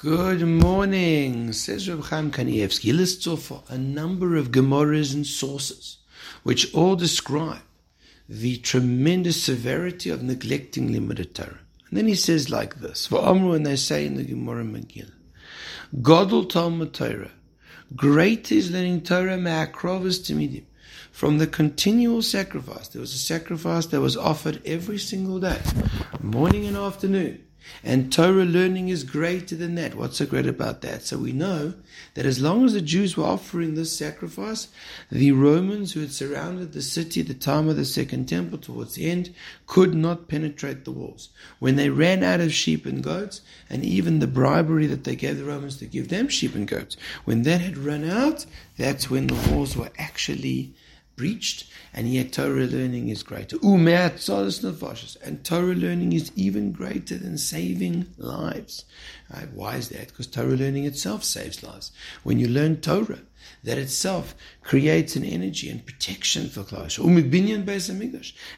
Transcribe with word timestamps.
Good 0.00 0.46
morning, 0.46 1.52
says 1.52 1.88
Reb 1.88 2.04
Chaim 2.04 2.30
Kanievsky. 2.30 2.96
Lists 2.96 3.26
off 3.26 3.68
a 3.68 3.76
number 3.76 4.36
of 4.36 4.52
Gemaras 4.52 5.12
and 5.12 5.26
sources, 5.26 5.98
which 6.44 6.72
all 6.72 6.94
describe 6.94 7.62
the 8.28 8.58
tremendous 8.58 9.42
severity 9.42 10.08
of 10.08 10.22
neglecting 10.22 10.90
Limud 10.90 11.34
Torah. 11.34 11.58
And 11.88 11.98
then 11.98 12.06
he 12.06 12.14
says 12.14 12.48
like 12.48 12.76
this, 12.76 13.08
For 13.08 13.26
Amru, 13.28 13.54
and 13.54 13.66
they 13.66 13.74
say 13.74 14.06
in 14.06 14.14
the 14.14 14.22
Gemara 14.22 14.62
Megillah, 14.62 15.10
Godel 16.00 16.48
Talmud 16.48 16.94
Torah, 16.94 17.32
great 17.96 18.52
is 18.52 18.70
learning 18.70 19.00
Torah 19.00 19.36
me'akrovas 19.36 20.20
timidim, 20.20 20.66
from 21.10 21.38
the 21.38 21.48
continual 21.48 22.22
sacrifice. 22.22 22.86
There 22.86 23.00
was 23.00 23.14
a 23.14 23.18
sacrifice 23.18 23.86
that 23.86 24.00
was 24.00 24.16
offered 24.16 24.62
every 24.64 24.98
single 24.98 25.40
day, 25.40 25.60
morning 26.22 26.66
and 26.66 26.76
afternoon. 26.76 27.42
And 27.84 28.12
Torah 28.12 28.44
learning 28.44 28.88
is 28.88 29.04
greater 29.04 29.54
than 29.54 29.74
that. 29.76 29.94
What's 29.94 30.18
so 30.18 30.26
great 30.26 30.46
about 30.46 30.80
that? 30.82 31.02
So 31.02 31.18
we 31.18 31.32
know 31.32 31.74
that 32.14 32.26
as 32.26 32.40
long 32.40 32.64
as 32.64 32.72
the 32.72 32.80
Jews 32.80 33.16
were 33.16 33.24
offering 33.24 33.74
this 33.74 33.96
sacrifice, 33.96 34.68
the 35.10 35.32
Romans 35.32 35.92
who 35.92 36.00
had 36.00 36.12
surrounded 36.12 36.72
the 36.72 36.82
city 36.82 37.20
at 37.20 37.28
the 37.28 37.34
time 37.34 37.68
of 37.68 37.76
the 37.76 37.84
Second 37.84 38.28
Temple 38.28 38.58
towards 38.58 38.94
the 38.94 39.10
end 39.10 39.34
could 39.66 39.94
not 39.94 40.28
penetrate 40.28 40.84
the 40.84 40.90
walls. 40.90 41.28
When 41.58 41.76
they 41.76 41.90
ran 41.90 42.22
out 42.22 42.40
of 42.40 42.52
sheep 42.52 42.86
and 42.86 43.02
goats, 43.02 43.42
and 43.70 43.84
even 43.84 44.18
the 44.18 44.26
bribery 44.26 44.86
that 44.86 45.04
they 45.04 45.16
gave 45.16 45.38
the 45.38 45.44
Romans 45.44 45.76
to 45.78 45.86
give 45.86 46.08
them 46.08 46.28
sheep 46.28 46.54
and 46.54 46.66
goats, 46.66 46.96
when 47.24 47.42
that 47.42 47.60
had 47.60 47.78
run 47.78 48.08
out, 48.08 48.46
that's 48.76 49.10
when 49.10 49.26
the 49.26 49.50
walls 49.50 49.76
were 49.76 49.90
actually 49.98 50.74
breached, 51.18 51.70
and 51.92 52.08
yet 52.08 52.32
Torah 52.32 52.66
learning 52.66 53.10
is 53.10 53.22
greater. 53.22 53.58
And 53.60 55.44
Torah 55.44 55.74
learning 55.74 56.12
is 56.14 56.32
even 56.34 56.72
greater 56.72 57.18
than 57.18 57.36
saving 57.36 58.06
lives. 58.16 58.86
Right? 59.34 59.52
Why 59.52 59.76
is 59.76 59.90
that? 59.90 60.08
Because 60.08 60.28
Torah 60.28 60.56
learning 60.56 60.86
itself 60.86 61.24
saves 61.24 61.62
lives. 61.62 61.92
When 62.22 62.38
you 62.38 62.48
learn 62.48 62.80
Torah, 62.80 63.18
that 63.64 63.76
itself 63.76 64.34
creates 64.62 65.16
an 65.16 65.24
energy 65.24 65.68
and 65.68 65.84
protection 65.84 66.48
for 66.48 66.62
Klal 66.62 66.88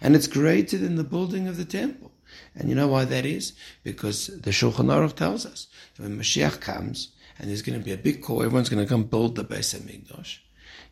And 0.01 0.15
it's 0.15 0.27
greater 0.27 0.79
than 0.79 0.97
the 0.97 1.05
building 1.05 1.49
of 1.49 1.57
the 1.57 1.65
temple. 1.65 2.13
And 2.55 2.69
you 2.69 2.75
know 2.75 2.89
why 2.89 3.07
that 3.07 3.27
is? 3.27 3.55
Because 3.83 4.29
the 4.29 4.51
Shulchan 4.51 4.87
Aruch 4.87 5.17
tells 5.17 5.47
us 5.47 5.67
that 5.97 6.03
when 6.03 6.19
Mashiach 6.19 6.61
comes, 6.61 7.09
and 7.39 7.49
there's 7.49 7.63
going 7.63 7.79
to 7.79 7.85
be 7.85 7.93
a 7.93 7.97
big 7.97 8.23
call, 8.23 8.43
everyone's 8.43 8.69
going 8.69 8.85
to 8.85 8.89
come 8.89 9.05
build 9.05 9.35
the 9.35 9.45
Beis 9.45 9.75
HaMikdash 9.75 10.39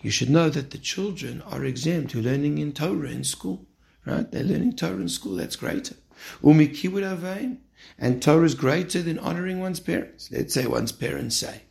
you 0.00 0.10
should 0.10 0.30
know 0.30 0.48
that 0.50 0.70
the 0.70 0.78
children 0.78 1.42
are 1.42 1.64
exempt 1.64 2.12
who 2.12 2.20
are 2.20 2.22
learning 2.22 2.58
in 2.58 2.72
Torah 2.72 3.10
in 3.10 3.24
school. 3.24 3.66
Right? 4.06 4.30
They're 4.30 4.44
learning 4.44 4.76
Torah 4.76 5.00
in 5.00 5.08
school. 5.08 5.36
That's 5.36 5.56
greater. 5.56 5.96
Umi 6.42 6.68
kibbut 6.68 7.02
avein, 7.02 7.58
and 7.98 8.22
Torah 8.22 8.44
is 8.44 8.54
greater 8.54 9.02
than 9.02 9.18
honoring 9.18 9.60
one's 9.60 9.80
parents. 9.80 10.30
Let's 10.32 10.54
say 10.54 10.66
one's 10.66 10.92
parents 10.92 11.36
say 11.36 11.62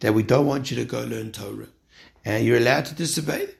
that 0.00 0.14
we 0.14 0.22
don't 0.22 0.46
want 0.46 0.70
you 0.70 0.76
to 0.78 0.84
go 0.84 1.04
learn 1.04 1.32
Torah. 1.32 1.68
And 2.24 2.44
you're 2.44 2.58
allowed 2.58 2.86
to 2.86 2.94
disobey 2.94 3.46
them. 3.46 3.54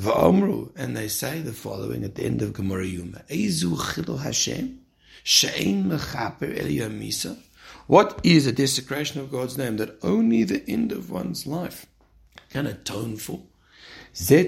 Va'omru, 0.00 0.72
and 0.76 0.96
they 0.96 1.08
say 1.08 1.40
the 1.40 1.52
following 1.52 2.04
at 2.04 2.14
the 2.14 2.24
end 2.24 2.40
of 2.40 2.52
Gemara 2.52 2.86
Yuma. 2.86 3.22
Ezu 3.28 3.76
chilul 3.76 4.20
Hashem, 4.20 4.80
she'ein 5.24 5.84
mechaper 5.84 7.36
What 7.86 8.20
is 8.22 8.46
a 8.46 8.52
desecration 8.52 9.20
of 9.20 9.32
God's 9.32 9.58
name 9.58 9.76
that 9.78 9.98
only 10.02 10.44
the 10.44 10.62
end 10.68 10.92
of 10.92 11.10
one's 11.10 11.46
life 11.46 11.86
can 12.50 12.66
atone 12.66 13.16
for? 13.16 13.42
That's 14.12 14.32
a 14.32 14.44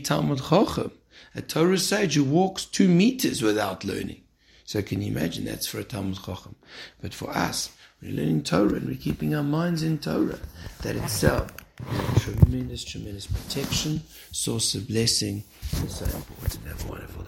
Talmid 0.00 0.40
Chochem, 0.40 0.90
a 1.34 1.42
Torah 1.42 1.78
sage 1.78 2.14
who 2.14 2.24
walks 2.24 2.64
two 2.64 2.88
meters 2.88 3.42
without 3.42 3.84
learning. 3.84 4.22
So 4.64 4.80
can 4.80 5.02
you 5.02 5.08
imagine 5.08 5.44
that's 5.44 5.66
for 5.66 5.78
a 5.78 5.84
Talmid 5.84 6.18
Chochem? 6.18 6.54
But 7.00 7.12
for 7.12 7.30
us, 7.30 7.70
we're 8.00 8.12
learning 8.12 8.44
Torah 8.44 8.74
and 8.74 8.86
we're 8.86 8.96
keeping 8.96 9.34
our 9.34 9.42
minds 9.42 9.82
in 9.82 9.98
Torah. 9.98 10.38
That 10.82 10.96
itself 10.96 11.54
is 11.90 12.16
a 12.16 12.20
tremendous, 12.20 12.84
tremendous 12.84 13.26
protection, 13.26 14.02
source 14.30 14.74
of 14.74 14.88
blessing. 14.88 15.44
It's 15.82 15.98
so 15.98 16.06
important. 16.06 16.66
Have 16.66 16.84
a 16.84 16.88
wonderful 16.88 17.14
day. 17.14 17.22